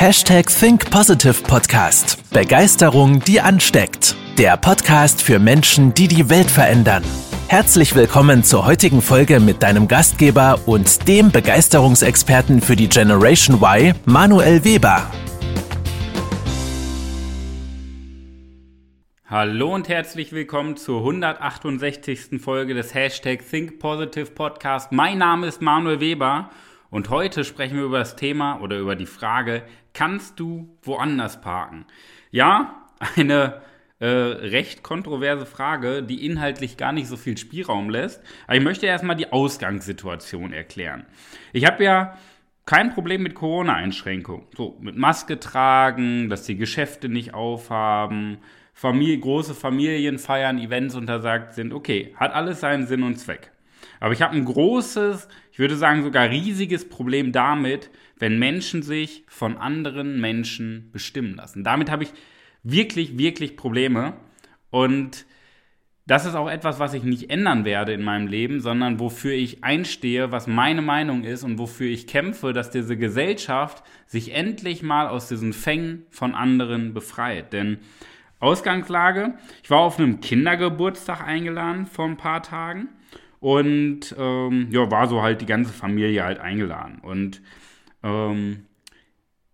Hashtag 0.00 0.46
Think 0.46 0.88
Positive 0.92 1.42
Podcast. 1.42 2.22
Begeisterung, 2.30 3.18
die 3.18 3.40
ansteckt. 3.40 4.14
Der 4.38 4.56
Podcast 4.56 5.20
für 5.20 5.40
Menschen, 5.40 5.92
die 5.92 6.06
die 6.06 6.30
Welt 6.30 6.48
verändern. 6.48 7.02
Herzlich 7.48 7.96
willkommen 7.96 8.44
zur 8.44 8.64
heutigen 8.64 9.02
Folge 9.02 9.40
mit 9.40 9.60
deinem 9.60 9.88
Gastgeber 9.88 10.60
und 10.66 11.08
dem 11.08 11.32
Begeisterungsexperten 11.32 12.60
für 12.60 12.76
die 12.76 12.88
Generation 12.88 13.60
Y, 13.60 13.92
Manuel 14.04 14.62
Weber. 14.62 15.10
Hallo 19.26 19.74
und 19.74 19.88
herzlich 19.88 20.30
willkommen 20.30 20.76
zur 20.76 21.00
168. 21.00 22.40
Folge 22.40 22.74
des 22.74 22.94
Hashtag 22.94 23.40
Think 23.50 23.80
Positive 23.80 24.26
Podcast. 24.26 24.92
Mein 24.92 25.18
Name 25.18 25.48
ist 25.48 25.60
Manuel 25.60 25.98
Weber 25.98 26.50
und 26.90 27.10
heute 27.10 27.44
sprechen 27.44 27.76
wir 27.76 27.84
über 27.84 27.98
das 27.98 28.16
Thema 28.16 28.60
oder 28.60 28.78
über 28.78 28.96
die 28.96 29.06
Frage, 29.06 29.62
kannst 29.92 30.40
du 30.40 30.76
woanders 30.82 31.40
parken? 31.40 31.86
Ja, 32.30 32.86
eine 33.16 33.60
äh, 34.00 34.06
recht 34.06 34.82
kontroverse 34.82 35.44
Frage, 35.44 36.02
die 36.02 36.24
inhaltlich 36.24 36.76
gar 36.76 36.92
nicht 36.92 37.08
so 37.08 37.16
viel 37.16 37.36
Spielraum 37.36 37.90
lässt. 37.90 38.22
Aber 38.46 38.56
ich 38.56 38.62
möchte 38.62 38.86
erstmal 38.86 39.16
die 39.16 39.32
Ausgangssituation 39.32 40.52
erklären. 40.52 41.06
Ich 41.52 41.66
habe 41.66 41.84
ja 41.84 42.16
kein 42.64 42.92
Problem 42.92 43.22
mit 43.22 43.34
Corona-Einschränkungen. 43.34 44.46
So, 44.56 44.76
mit 44.80 44.96
Maske 44.96 45.40
tragen, 45.40 46.28
dass 46.28 46.44
die 46.44 46.56
Geschäfte 46.56 47.08
nicht 47.08 47.34
aufhaben, 47.34 48.38
Familie, 48.72 49.18
große 49.18 49.54
Familienfeiern, 49.54 50.58
Events 50.58 50.94
untersagt 50.94 51.54
sind. 51.54 51.72
Okay, 51.72 52.14
hat 52.16 52.32
alles 52.32 52.60
seinen 52.60 52.86
Sinn 52.86 53.02
und 53.02 53.16
Zweck. 53.16 53.50
Aber 54.00 54.12
ich 54.12 54.22
habe 54.22 54.36
ein 54.36 54.44
großes, 54.44 55.28
ich 55.58 55.60
würde 55.60 55.76
sagen 55.76 56.04
sogar 56.04 56.30
riesiges 56.30 56.88
Problem 56.88 57.32
damit, 57.32 57.90
wenn 58.16 58.38
Menschen 58.38 58.80
sich 58.84 59.24
von 59.26 59.56
anderen 59.56 60.20
Menschen 60.20 60.88
bestimmen 60.92 61.34
lassen. 61.34 61.64
Damit 61.64 61.90
habe 61.90 62.04
ich 62.04 62.12
wirklich, 62.62 63.18
wirklich 63.18 63.56
Probleme. 63.56 64.12
Und 64.70 65.26
das 66.06 66.26
ist 66.26 66.36
auch 66.36 66.48
etwas, 66.48 66.78
was 66.78 66.94
ich 66.94 67.02
nicht 67.02 67.30
ändern 67.30 67.64
werde 67.64 67.92
in 67.92 68.04
meinem 68.04 68.28
Leben, 68.28 68.60
sondern 68.60 69.00
wofür 69.00 69.32
ich 69.32 69.64
einstehe, 69.64 70.30
was 70.30 70.46
meine 70.46 70.80
Meinung 70.80 71.24
ist 71.24 71.42
und 71.42 71.58
wofür 71.58 71.88
ich 71.88 72.06
kämpfe, 72.06 72.52
dass 72.52 72.70
diese 72.70 72.96
Gesellschaft 72.96 73.82
sich 74.06 74.36
endlich 74.36 74.84
mal 74.84 75.08
aus 75.08 75.26
diesen 75.26 75.52
Fängen 75.52 76.06
von 76.08 76.36
anderen 76.36 76.94
befreit. 76.94 77.52
Denn 77.52 77.78
Ausgangslage, 78.38 79.34
ich 79.64 79.70
war 79.70 79.80
auf 79.80 79.98
einem 79.98 80.20
Kindergeburtstag 80.20 81.26
eingeladen 81.26 81.86
vor 81.86 82.04
ein 82.04 82.16
paar 82.16 82.44
Tagen 82.44 82.90
und 83.40 84.14
ähm, 84.18 84.68
ja, 84.70 84.90
war 84.90 85.06
so 85.06 85.22
halt 85.22 85.40
die 85.40 85.46
ganze 85.46 85.72
Familie 85.72 86.24
halt 86.24 86.38
eingeladen. 86.38 86.98
Und 87.02 87.40
ähm, 88.02 88.66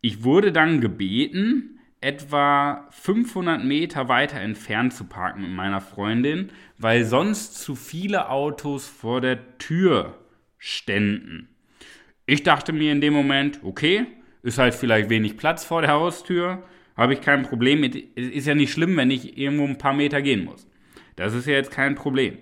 ich 0.00 0.24
wurde 0.24 0.52
dann 0.52 0.80
gebeten, 0.80 1.78
etwa 2.00 2.86
500 2.90 3.64
Meter 3.64 4.08
weiter 4.08 4.38
entfernt 4.38 4.92
zu 4.92 5.04
parken 5.04 5.42
mit 5.42 5.50
meiner 5.50 5.80
Freundin, 5.80 6.50
weil 6.76 7.04
sonst 7.04 7.54
zu 7.62 7.74
viele 7.74 8.28
Autos 8.28 8.86
vor 8.86 9.22
der 9.22 9.56
Tür 9.58 10.18
ständen. 10.58 11.48
Ich 12.26 12.42
dachte 12.42 12.72
mir 12.72 12.92
in 12.92 13.00
dem 13.00 13.14
Moment, 13.14 13.60
okay, 13.62 14.06
ist 14.42 14.58
halt 14.58 14.74
vielleicht 14.74 15.08
wenig 15.08 15.38
Platz 15.38 15.64
vor 15.64 15.80
der 15.80 15.92
Haustür, 15.92 16.62
habe 16.96 17.14
ich 17.14 17.20
kein 17.20 17.42
Problem 17.42 17.80
mit. 17.80 17.96
Ist 17.96 18.46
ja 18.46 18.54
nicht 18.54 18.72
schlimm, 18.72 18.96
wenn 18.96 19.10
ich 19.10 19.38
irgendwo 19.38 19.64
ein 19.64 19.78
paar 19.78 19.94
Meter 19.94 20.22
gehen 20.22 20.44
muss. 20.44 20.68
Das 21.16 21.34
ist 21.34 21.46
ja 21.46 21.54
jetzt 21.54 21.70
kein 21.70 21.94
Problem. 21.94 22.38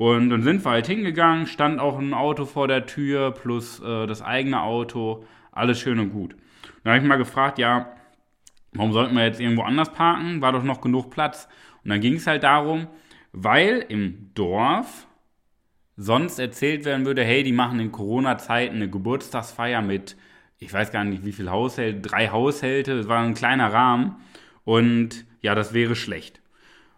Und 0.00 0.30
dann 0.30 0.42
sind 0.42 0.64
wir 0.64 0.70
halt 0.70 0.86
hingegangen, 0.86 1.46
stand 1.46 1.78
auch 1.78 1.98
ein 1.98 2.14
Auto 2.14 2.46
vor 2.46 2.66
der 2.66 2.86
Tür 2.86 3.32
plus 3.32 3.80
äh, 3.80 4.06
das 4.06 4.22
eigene 4.22 4.62
Auto, 4.62 5.26
alles 5.52 5.78
schön 5.78 5.98
und 5.98 6.10
gut. 6.10 6.36
Dann 6.82 6.94
habe 6.94 7.02
ich 7.02 7.06
mal 7.06 7.16
gefragt, 7.16 7.58
ja, 7.58 7.92
warum 8.72 8.94
sollten 8.94 9.14
wir 9.14 9.26
jetzt 9.26 9.40
irgendwo 9.40 9.60
anders 9.60 9.92
parken? 9.92 10.40
War 10.40 10.52
doch 10.52 10.62
noch 10.62 10.80
genug 10.80 11.10
Platz. 11.10 11.48
Und 11.84 11.90
dann 11.90 12.00
ging 12.00 12.14
es 12.14 12.26
halt 12.26 12.44
darum, 12.44 12.86
weil 13.32 13.84
im 13.90 14.30
Dorf 14.32 15.06
sonst 15.98 16.38
erzählt 16.38 16.86
werden 16.86 17.04
würde, 17.04 17.22
hey, 17.22 17.42
die 17.42 17.52
machen 17.52 17.78
in 17.78 17.92
Corona-Zeiten 17.92 18.76
eine 18.76 18.88
Geburtstagsfeier 18.88 19.82
mit, 19.82 20.16
ich 20.56 20.72
weiß 20.72 20.92
gar 20.92 21.04
nicht 21.04 21.26
wie 21.26 21.32
viel 21.32 21.50
Haushalte, 21.50 22.00
drei 22.00 22.28
Haushalte, 22.28 22.92
es 23.00 23.08
war 23.08 23.22
ein 23.22 23.34
kleiner 23.34 23.70
Rahmen. 23.70 24.16
Und 24.64 25.26
ja, 25.42 25.54
das 25.54 25.74
wäre 25.74 25.94
schlecht. 25.94 26.40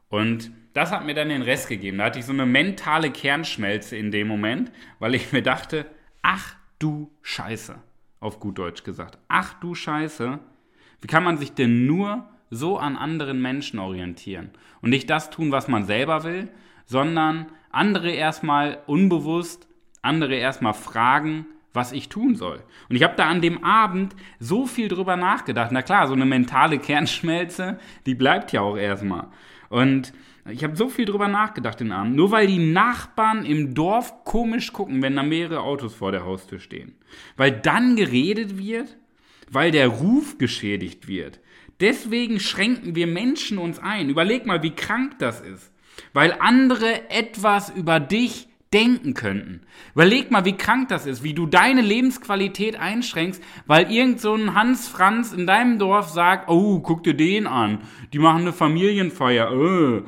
Und 0.09 0.53
das 0.73 0.91
hat 0.91 1.05
mir 1.05 1.15
dann 1.15 1.29
den 1.29 1.43
Rest 1.43 1.69
gegeben. 1.69 1.99
Da 1.99 2.05
hatte 2.05 2.19
ich 2.19 2.25
so 2.25 2.33
eine 2.33 2.47
mentale 2.47 3.11
Kernschmelze 3.11 3.97
in 3.97 4.11
dem 4.11 4.29
Moment, 4.29 4.73
weil 4.99 5.15
ich 5.15 5.33
mir 5.33 5.43
dachte, 5.43 5.87
ach 6.23 6.55
du 6.79 7.11
Scheiße, 7.23 7.77
auf 8.21 8.41
gut 8.41 8.59
Deutsch 8.59 8.85
gesagt, 8.85 9.19
ach 9.29 9.55
du 9.55 9.75
Scheiße, 9.75 10.39
wie 11.01 11.07
kann 11.07 11.25
man 11.25 11.39
sich 11.39 11.53
denn 11.53 11.87
nur 11.87 12.29
so 12.51 12.79
an 12.79 12.97
anderen 12.97 13.41
Menschen 13.43 13.79
orientieren? 13.79 14.51
Und 14.81 14.91
nicht 14.91 15.11
das 15.11 15.31
tun, 15.31 15.53
was 15.53 15.69
man 15.69 15.85
selber 15.85 16.25
will, 16.25 16.49
sondern 16.87 17.47
andere 17.71 18.11
erstmal 18.11 18.79
unbewusst, 18.87 19.69
andere 20.03 20.35
erstmal 20.35 20.75
fragen, 20.75 21.47
was 21.73 21.93
ich 21.93 22.09
tun 22.09 22.35
soll. 22.35 22.63
Und 22.89 22.97
ich 22.97 23.03
habe 23.03 23.17
da 23.17 23.29
an 23.29 23.41
dem 23.41 23.65
Abend 23.65 24.15
so 24.39 24.67
viel 24.67 24.89
drüber 24.89 25.17
nachgedacht. 25.17 25.73
Na 25.73 25.83
klar, 25.83 26.07
so 26.07 26.15
eine 26.15 26.27
mentale 26.27 26.79
Kernschmelze, 26.79 27.79
die 28.07 28.15
bleibt 28.15 28.53
ja 28.53 28.61
auch 28.61 28.77
erstmal. 28.77 29.29
Und 29.69 30.13
ich 30.51 30.65
habe 30.65 30.77
so 30.77 30.89
viel 30.89 31.05
drüber 31.05 31.29
nachgedacht 31.29 31.81
den 31.81 31.93
Abend. 31.93 32.17
Nur 32.17 32.31
weil 32.31 32.47
die 32.47 32.59
Nachbarn 32.59 33.45
im 33.45 33.75
Dorf 33.75 34.25
komisch 34.25 34.73
gucken, 34.73 35.01
wenn 35.01 35.17
da 35.17 35.23
mehrere 35.23 35.61
Autos 35.61 35.95
vor 35.95 36.13
der 36.13 36.25
Haustür 36.25 36.59
stehen. 36.59 36.95
Weil 37.37 37.53
dann 37.53 37.97
geredet 37.97 38.59
wird, 38.59 38.97
weil 39.51 39.71
der 39.71 39.89
Ruf 39.89 40.39
geschädigt 40.39 41.07
wird. 41.07 41.41
Deswegen 41.81 42.41
schränken 42.41 42.95
wir 42.95 43.07
Menschen 43.07 43.59
uns 43.59 43.79
ein. 43.79 44.09
Überleg 44.09 44.47
mal, 44.47 44.63
wie 44.63 44.75
krank 44.75 45.19
das 45.19 45.41
ist. 45.41 45.73
Weil 46.13 46.37
andere 46.41 47.11
etwas 47.11 47.71
über 47.71 48.01
dich 48.01 48.49
denken 48.73 49.15
könnten. 49.15 49.61
Überleg 49.95 50.31
mal, 50.31 50.45
wie 50.45 50.57
krank 50.57 50.89
das 50.89 51.07
ist, 51.07 51.23
wie 51.23 51.35
du 51.35 51.47
deine 51.47 51.83
Lebensqualität 51.83 52.79
einschränkst, 52.79 53.43
weil 53.67 53.91
irgend 53.91 54.21
so 54.21 54.35
ein 54.35 54.55
Hans 54.55 54.89
Franz 54.89 55.33
in 55.33 55.47
deinem 55.47 55.79
Dorf 55.79 56.09
sagt, 56.09 56.49
oh, 56.49 56.81
guck 56.81 57.03
dir 57.03 57.15
den 57.15 57.47
an, 57.47 57.79
die 58.13 58.19
machen 58.19 58.43
eine 58.43 58.53
Familienfeier. 58.53 59.53
Äh, 59.53 60.03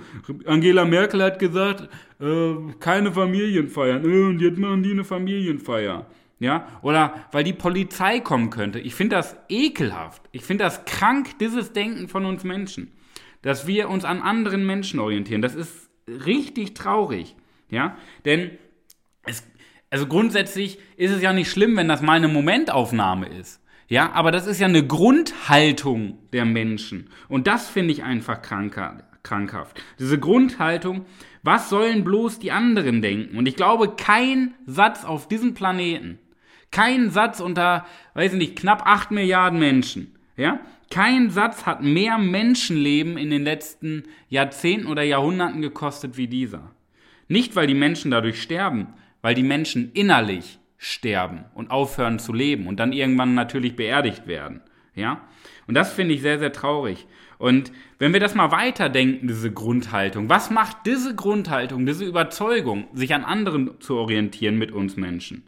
Angela 0.47 0.85
Merkel 0.85 1.23
hat 1.23 1.39
gesagt, 1.39 1.89
äh, 2.21 2.55
keine 2.81 3.13
Familienfeiern. 3.13 4.05
Äh, 4.05 4.25
und 4.25 4.41
jetzt 4.41 4.59
machen 4.59 4.83
die 4.83 4.93
eine 4.93 5.05
Familienfeier. 5.05 6.07
Ja, 6.41 6.67
oder 6.83 7.27
weil 7.33 7.45
die 7.45 7.53
Polizei 7.53 8.21
kommen 8.21 8.51
könnte. 8.51 8.79
Ich 8.81 8.95
finde 8.95 9.17
das 9.17 9.37
ekelhaft. 9.49 10.23
Ich 10.33 10.43
finde 10.43 10.65
das 10.65 10.85
krank, 10.85 11.39
dieses 11.39 11.73
Denken 11.73 12.09
von 12.09 12.25
uns 12.25 12.45
Menschen. 12.45 12.93
Dass 13.43 13.67
wir 13.67 13.89
uns 13.89 14.05
an 14.05 14.21
anderen 14.21 14.67
Menschen 14.67 15.01
orientieren. 15.01 15.43
Das 15.43 15.55
ist 15.55 15.91
richtig 16.09 16.75
traurig. 16.75 17.37
Ja, 17.71 17.97
denn 18.25 18.53
es, 19.25 19.45
also 19.91 20.07
grundsätzlich 20.07 20.79
ist 20.97 21.13
es 21.13 21.23
ja 21.23 21.33
nicht 21.33 21.51
schlimm, 21.51 21.77
wenn 21.77 21.89
das 21.89 22.03
mal 22.03 22.15
eine 22.15 22.29
Momentaufnahme 22.29 23.29
ist. 23.29 23.61
Ja, 23.89 24.13
aber 24.13 24.31
das 24.31 24.47
ist 24.47 24.61
ja 24.61 24.67
eine 24.67 24.87
Grundhaltung 24.87 26.19
der 26.33 26.45
Menschen. 26.45 27.11
Und 27.29 27.47
das 27.47 27.69
finde 27.69 27.93
ich 27.93 28.03
einfach 28.03 28.43
kranker, 28.43 29.05
krankhaft. 29.23 29.83
Diese 29.99 30.19
Grundhaltung, 30.19 31.05
was 31.43 31.69
sollen 31.69 32.05
bloß 32.05 32.39
die 32.39 32.51
anderen 32.51 33.03
denken? 33.03 33.37
Und 33.37 33.47
ich 33.47 33.57
glaube, 33.57 33.95
kein 33.97 34.55
Satz 34.67 35.05
auf 35.05 35.29
diesem 35.29 35.55
Planeten, 35.55 36.19
kein 36.71 37.11
Satz 37.11 37.41
unter, 37.41 37.87
weiß 38.15 38.33
ich 38.33 38.39
nicht, 38.39 38.57
knapp 38.57 38.87
8 38.87 39.11
Milliarden 39.11 39.59
Menschen, 39.59 40.17
ja, 40.37 40.61
kein 40.91 41.31
Satz 41.31 41.67
hat 41.67 41.83
mehr 41.83 42.19
Menschenleben 42.19 43.17
in 43.17 43.31
den 43.31 43.45
letzten 43.45 44.05
Jahrzehnten 44.29 44.87
oder 44.87 45.03
Jahrhunderten 45.03 45.61
gekostet 45.61 46.17
wie 46.17 46.27
dieser. 46.27 46.74
Nicht, 47.29 47.57
weil 47.57 47.67
die 47.67 47.75
Menschen 47.75 48.11
dadurch 48.11 48.41
sterben, 48.41 48.95
weil 49.23 49.35
die 49.35 49.43
Menschen 49.43 49.93
innerlich 49.93 50.59
sterben 50.77 51.45
und 51.55 51.71
aufhören 51.71 52.19
zu 52.19 52.33
leben 52.33 52.67
und 52.67 52.79
dann 52.79 52.93
irgendwann 52.93 53.35
natürlich 53.35 53.77
beerdigt 53.77 54.27
werden. 54.27 54.61
Ja? 54.95 55.27
Und 55.67 55.75
das 55.75 55.93
finde 55.93 56.15
ich 56.15 56.21
sehr, 56.21 56.39
sehr 56.39 56.53
traurig. 56.53 57.07
Und 57.39 57.73
wenn 57.99 58.13
wir 58.13 58.21
das 58.21 58.35
mal 58.35 58.53
weiterdenken, 58.53 59.29
diese 59.29 59.53
Grundhaltung, 59.53 60.29
was 60.29 60.51
macht 60.51 60.79
diese 60.87 61.15
Grundhaltung, 61.15 61.87
diese 61.87 62.05
Überzeugung, 62.05 62.87
sich 62.93 63.15
an 63.15 63.25
anderen 63.25 63.81
zu 63.81 63.97
orientieren 63.97 64.59
mit 64.59 64.73
uns 64.73 64.97
Menschen? 64.97 65.45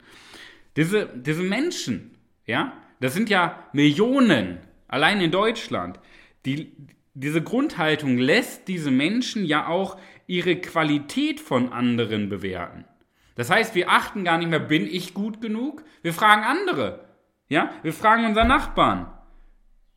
Diese, 0.77 1.09
diese 1.15 1.43
Menschen, 1.43 2.17
ja, 2.47 2.73
das 3.01 3.15
sind 3.15 3.31
ja 3.31 3.63
Millionen, 3.73 4.59
allein 4.89 5.21
in 5.21 5.31
Deutschland. 5.31 6.01
Die, 6.45 6.73
diese 7.19 7.43
Grundhaltung 7.43 8.19
lässt 8.19 8.69
diese 8.69 8.91
Menschen 8.91 9.47
ja 9.47 9.69
auch 9.69 9.97
ihre 10.27 10.57
Qualität 10.57 11.41
von 11.41 11.73
anderen 11.73 12.29
bewerten. 12.29 12.85
Das 13.37 13.49
heißt, 13.49 13.75
wir 13.75 13.91
achten 13.91 14.23
gar 14.23 14.37
nicht 14.37 14.51
mehr, 14.51 14.61
bin 14.61 14.87
ich 14.87 15.15
gut 15.15 15.41
genug? 15.41 15.83
Wir 16.03 16.13
fragen 16.13 16.43
andere. 16.45 17.07
Ja, 17.49 17.71
wir 17.83 17.95
fragen 17.95 18.27
unseren 18.27 18.49
Nachbarn, 18.49 19.07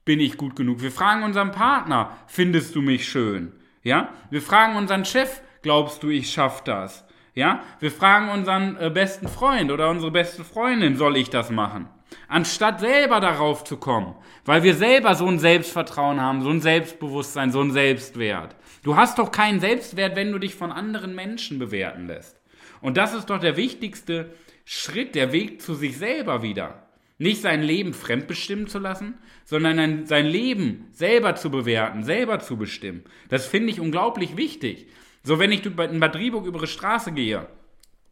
bin 0.06 0.21
ich 0.21 0.38
gut 0.38 0.56
genug? 0.56 0.81
Wir 0.81 0.92
fragen 0.92 1.24
unseren 1.24 1.51
Partner, 1.51 2.18
findest 2.27 2.75
du 2.75 2.81
mich 2.81 3.10
schön? 3.10 3.51
Ja, 3.83 4.13
wir 4.30 4.42
fragen 4.42 4.77
unseren 4.77 5.04
Chef, 5.04 5.42
glaubst 5.62 6.04
du, 6.04 6.10
ich 6.10 6.31
schaff 6.31 6.63
das? 6.63 7.06
Ja, 7.39 7.63
wir 7.80 7.89
fragen 7.89 8.30
unseren 8.30 8.75
äh, 8.75 8.89
besten 8.89 9.30
Freund 9.30 9.71
oder 9.71 9.89
unsere 9.89 10.12
beste 10.12 10.44
Freundin, 10.44 10.97
soll 10.97 11.15
ich 11.15 11.30
das 11.30 11.50
machen? 11.50 11.88
anstatt 12.27 12.80
selber 12.80 13.19
darauf 13.19 13.63
zu 13.63 13.77
kommen, 13.77 14.15
weil 14.45 14.63
wir 14.63 14.75
selber 14.75 15.15
so 15.15 15.27
ein 15.27 15.39
Selbstvertrauen 15.39 16.21
haben, 16.21 16.41
so 16.41 16.50
ein 16.50 16.62
Selbstbewusstsein, 16.62 17.51
so 17.51 17.62
ein 17.62 17.71
Selbstwert. 17.71 18.56
Du 18.83 18.95
hast 18.95 19.19
doch 19.19 19.31
keinen 19.31 19.59
Selbstwert, 19.59 20.15
wenn 20.15 20.31
du 20.31 20.39
dich 20.39 20.56
von 20.56 20.71
anderen 20.71 21.15
Menschen 21.15 21.59
bewerten 21.59 22.07
lässt. 22.07 22.39
Und 22.81 22.97
das 22.97 23.13
ist 23.13 23.30
doch 23.30 23.39
der 23.39 23.57
wichtigste 23.57 24.33
Schritt, 24.65 25.15
der 25.15 25.31
Weg 25.33 25.62
zu 25.62 25.74
sich 25.74 25.97
selber 25.97 26.41
wieder. 26.41 26.88
Nicht 27.18 27.41
sein 27.41 27.62
Leben 27.62 27.94
fremdbestimmen 27.94 28.68
zu 28.68 28.80
lassen, 28.80 29.15
sondern 29.44 30.06
sein 30.06 30.25
Leben 30.25 30.88
selber 30.91 31.36
zu 31.36 31.51
bewerten, 31.51 32.03
selber 32.03 32.39
zu 32.39 32.56
bestimmen. 32.56 33.03
Das 33.27 33.45
finde 33.45 33.71
ich 33.71 33.81
unglaublich 33.81 34.38
wichtig. 34.38 34.88
So, 35.30 35.38
wenn 35.38 35.52
ich 35.52 35.64
in 35.64 35.76
Bad 35.76 36.16
Rieburg 36.16 36.48
über 36.48 36.58
die 36.58 36.66
Straße 36.66 37.12
gehe 37.12 37.46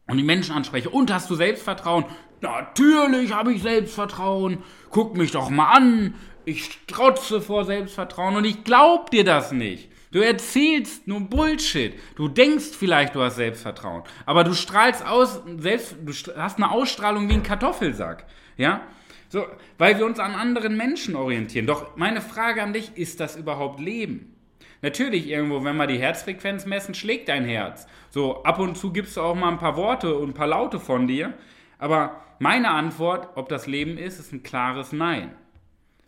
und 0.05 0.17
die 0.17 0.23
Menschen 0.23 0.53
anspreche, 0.53 0.91
und 0.91 1.11
hast 1.11 1.31
du 1.31 1.33
Selbstvertrauen? 1.33 2.05
Natürlich 2.41 3.33
habe 3.33 3.51
ich 3.53 3.63
Selbstvertrauen. 3.63 4.59
Guck 4.91 5.17
mich 5.17 5.31
doch 5.31 5.49
mal 5.49 5.71
an. 5.71 6.13
Ich 6.45 6.65
strotze 6.65 7.41
vor 7.41 7.65
Selbstvertrauen 7.65 8.35
und 8.35 8.45
ich 8.45 8.63
glaub 8.63 9.09
dir 9.09 9.23
das 9.23 9.51
nicht. 9.51 9.89
Du 10.11 10.19
erzählst 10.19 11.07
nur 11.07 11.21
Bullshit. 11.21 11.95
Du 12.15 12.27
denkst 12.27 12.77
vielleicht, 12.77 13.15
du 13.15 13.23
hast 13.23 13.37
Selbstvertrauen, 13.37 14.03
aber 14.27 14.43
du 14.43 14.53
strahlst 14.53 15.03
aus, 15.03 15.41
selbst, 15.57 15.95
du 15.99 16.13
hast 16.37 16.57
eine 16.57 16.69
Ausstrahlung 16.69 17.27
wie 17.29 17.33
ein 17.33 17.41
Kartoffelsack. 17.41 18.27
Ja? 18.57 18.81
So, 19.29 19.43
weil 19.79 19.97
wir 19.97 20.05
uns 20.05 20.19
an 20.19 20.35
anderen 20.35 20.77
Menschen 20.77 21.15
orientieren. 21.15 21.65
Doch 21.65 21.97
meine 21.97 22.21
Frage 22.21 22.61
an 22.61 22.73
dich, 22.73 22.91
ist 22.95 23.19
das 23.19 23.35
überhaupt 23.35 23.79
Leben? 23.79 24.36
Natürlich 24.81 25.27
irgendwo, 25.27 25.63
wenn 25.63 25.77
wir 25.77 25.87
die 25.87 25.99
Herzfrequenz 25.99 26.65
messen, 26.65 26.93
schlägt 26.93 27.29
dein 27.29 27.45
Herz. 27.45 27.87
So, 28.09 28.43
ab 28.43 28.59
und 28.59 28.77
zu 28.77 28.93
gibst 28.93 29.17
du 29.17 29.21
auch 29.21 29.35
mal 29.35 29.49
ein 29.49 29.57
paar 29.57 29.75
Worte 29.75 30.15
und 30.15 30.29
ein 30.29 30.33
paar 30.33 30.47
Laute 30.47 30.79
von 30.79 31.07
dir. 31.07 31.33
Aber 31.79 32.21
meine 32.39 32.69
Antwort, 32.69 33.29
ob 33.35 33.49
das 33.49 33.67
Leben 33.67 33.97
ist, 33.97 34.19
ist 34.19 34.31
ein 34.31 34.43
klares 34.43 34.91
Nein. 34.91 35.33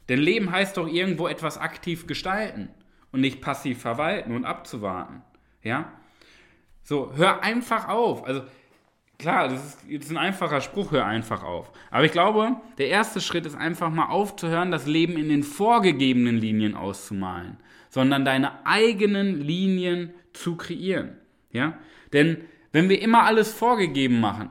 Denn 0.08 0.20
Leben 0.20 0.52
heißt 0.52 0.78
doch 0.78 0.88
irgendwo 0.88 1.28
etwas 1.28 1.58
aktiv 1.58 2.08
gestalten 2.08 2.70
und 3.12 3.22
nicht 3.22 3.42
passiv 3.42 3.82
verwalten 3.82 4.36
und 4.36 4.46
abzuwarten. 4.46 5.22
Ja? 5.64 5.92
So, 6.84 7.12
hör 7.16 7.44
einfach 7.44 7.88
auf. 7.88 8.26
Also, 8.26 8.44
klar, 9.20 9.50
das 9.50 9.64
ist 9.64 9.80
jetzt 9.88 10.10
ein 10.10 10.18
einfacher 10.18 10.62
Spruch, 10.62 10.92
hör 10.92 11.06
einfach 11.06 11.44
auf. 11.44 11.72
Aber 11.92 12.06
ich 12.06 12.12
glaube, 12.12 12.56
der 12.80 12.88
erste 12.88 13.22
Schritt 13.22 13.46
ist 13.46 13.56
einfach 13.56 13.92
mal 13.92 14.08
aufzuhören, 14.08 14.72
das 14.72 14.88
Leben 14.88 15.18
in 15.18 15.30
den 15.30 15.44
vorgegebenen 15.44 16.38
Linien 16.38 16.74
auszumalen, 16.74 17.58
sondern 17.90 18.26
deine 18.26 18.66
eigenen 18.66 19.40
Linien 19.42 20.14
zu 20.34 20.56
kreieren. 20.56 21.18
Ja? 21.52 21.78
Denn 22.14 22.38
wenn 22.72 22.90
wir 22.90 23.02
immer 23.02 23.24
alles 23.24 23.54
vorgegeben 23.54 24.20
machen, 24.20 24.50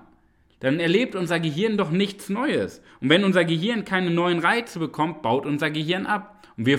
dann 0.61 0.81
erlebt 0.81 1.15
unser 1.15 1.41
Gehirn 1.41 1.77
doch 1.77 1.91
nichts 1.91 2.29
Neues. 2.29 2.83
Und 3.01 3.11
wenn 3.11 3.25
unser 3.25 3.45
Gehirn 3.45 3.85
keine 3.85 4.11
neuen 4.11 4.41
Reize 4.41 4.79
bekommt, 4.81 5.23
baut 5.23 5.47
unser 5.47 5.71
Gehirn 5.71 6.05
ab. 6.05 6.47
Und 6.57 6.67
wir 6.67 6.79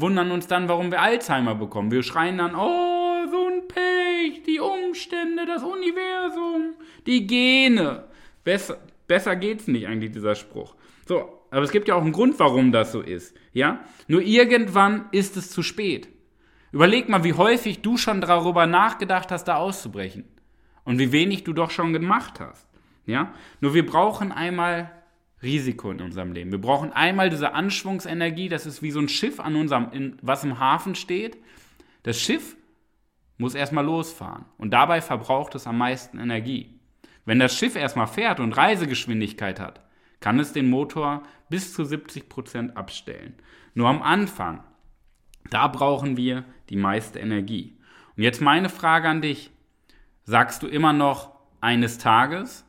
wundern 0.00 0.30
uns 0.30 0.46
dann, 0.46 0.68
warum 0.68 0.90
wir 0.90 1.02
Alzheimer 1.02 1.54
bekommen. 1.54 1.90
Wir 1.90 2.02
schreien 2.02 2.38
dann, 2.38 2.54
oh, 2.54 3.26
so 3.30 3.48
ein 3.48 3.68
Pech, 3.68 4.42
die 4.44 4.60
Umstände, 4.60 5.44
das 5.44 5.62
Universum, 5.62 6.74
die 7.06 7.26
Gene. 7.26 8.04
Besser, 8.44 8.78
besser 9.06 9.36
geht's 9.36 9.66
nicht 9.66 9.86
eigentlich, 9.86 10.12
dieser 10.12 10.34
Spruch. 10.34 10.74
So, 11.06 11.42
aber 11.50 11.62
es 11.62 11.70
gibt 11.70 11.88
ja 11.88 11.94
auch 11.94 12.02
einen 12.02 12.12
Grund, 12.12 12.38
warum 12.38 12.72
das 12.72 12.92
so 12.92 13.00
ist. 13.00 13.34
Ja? 13.52 13.80
Nur 14.06 14.22
irgendwann 14.22 15.06
ist 15.12 15.36
es 15.36 15.50
zu 15.50 15.62
spät. 15.62 16.08
Überleg 16.70 17.08
mal, 17.08 17.24
wie 17.24 17.32
häufig 17.32 17.80
du 17.80 17.96
schon 17.96 18.20
darüber 18.20 18.66
nachgedacht 18.66 19.30
hast, 19.30 19.44
da 19.44 19.56
auszubrechen. 19.56 20.24
Und 20.84 20.98
wie 20.98 21.12
wenig 21.12 21.44
du 21.44 21.52
doch 21.52 21.70
schon 21.70 21.92
gemacht 21.92 22.40
hast. 22.40 22.68
Ja? 23.06 23.32
Nur 23.60 23.74
wir 23.74 23.86
brauchen 23.86 24.32
einmal 24.32 24.90
Risiko 25.42 25.90
in 25.90 26.00
unserem 26.00 26.32
Leben. 26.32 26.50
Wir 26.50 26.60
brauchen 26.60 26.92
einmal 26.92 27.30
diese 27.30 27.52
Anschwungsenergie, 27.52 28.48
das 28.48 28.66
ist 28.66 28.82
wie 28.82 28.90
so 28.90 29.00
ein 29.00 29.08
Schiff 29.08 29.40
an 29.40 29.56
unserem, 29.56 29.92
in, 29.92 30.18
was 30.20 30.44
im 30.44 30.58
Hafen 30.58 30.94
steht. 30.94 31.38
Das 32.02 32.20
Schiff 32.20 32.56
muss 33.36 33.54
erstmal 33.54 33.84
losfahren 33.84 34.46
und 34.58 34.72
dabei 34.72 35.00
verbraucht 35.00 35.54
es 35.54 35.66
am 35.66 35.78
meisten 35.78 36.18
Energie. 36.18 36.77
Wenn 37.28 37.40
das 37.40 37.54
Schiff 37.54 37.76
erstmal 37.76 38.06
fährt 38.06 38.40
und 38.40 38.54
Reisegeschwindigkeit 38.54 39.60
hat, 39.60 39.82
kann 40.18 40.40
es 40.40 40.54
den 40.54 40.70
Motor 40.70 41.24
bis 41.50 41.74
zu 41.74 41.84
70 41.84 42.30
Prozent 42.30 42.74
abstellen. 42.74 43.34
Nur 43.74 43.90
am 43.90 44.00
Anfang, 44.00 44.64
da 45.50 45.68
brauchen 45.68 46.16
wir 46.16 46.46
die 46.70 46.76
meiste 46.76 47.18
Energie. 47.18 47.76
Und 48.16 48.22
jetzt 48.22 48.40
meine 48.40 48.70
Frage 48.70 49.10
an 49.10 49.20
dich. 49.20 49.50
Sagst 50.24 50.62
du 50.62 50.68
immer 50.68 50.94
noch 50.94 51.34
eines 51.60 51.98
Tages 51.98 52.64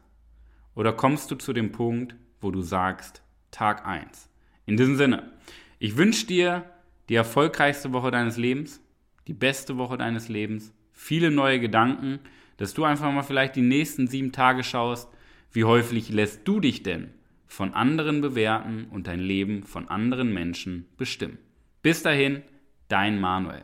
oder 0.75 0.91
kommst 0.91 1.31
du 1.31 1.35
zu 1.35 1.53
dem 1.53 1.71
Punkt, 1.71 2.15
wo 2.41 2.51
du 2.51 2.61
sagst, 2.61 3.23
Tag 3.51 3.87
1. 3.87 4.29
In 4.65 4.75
diesem 4.75 4.97
Sinne, 4.97 5.31
ich 5.79 5.95
wünsche 5.95 6.27
dir 6.27 6.65
die 7.07 7.15
erfolgreichste 7.15 7.93
Woche 7.93 8.11
deines 8.11 8.35
Lebens, 8.35 8.81
die 9.25 9.33
beste 9.33 9.77
Woche 9.77 9.95
deines 9.95 10.27
Lebens, 10.27 10.73
viele 10.91 11.31
neue 11.31 11.61
Gedanken, 11.61 12.19
dass 12.59 12.73
du 12.73 12.83
einfach 12.83 13.11
mal 13.11 13.23
vielleicht 13.23 13.55
die 13.55 13.61
nächsten 13.61 14.07
sieben 14.07 14.33
Tage 14.33 14.63
schaust, 14.63 15.09
wie 15.51 15.63
häufig 15.63 16.09
lässt 16.09 16.47
du 16.47 16.59
dich 16.59 16.83
denn 16.83 17.13
von 17.47 17.73
anderen 17.73 18.21
bewerten 18.21 18.87
und 18.91 19.07
dein 19.07 19.21
Leben 19.21 19.63
von 19.63 19.87
anderen 19.87 20.33
Menschen 20.33 20.85
bestimmen. 20.97 21.39
Bis 21.81 22.03
dahin, 22.03 22.43
dein 22.89 23.19
Manuel. 23.19 23.63